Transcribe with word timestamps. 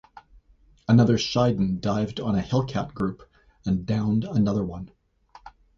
Another 0.87 1.15
"Shiden" 1.19 1.79
dived 1.79 2.19
on 2.19 2.33
a 2.35 2.41
Hellcat 2.41 2.95
group 2.95 3.21
and 3.67 3.85
downed 3.85 4.23
another 4.23 4.65
one. 4.65 4.89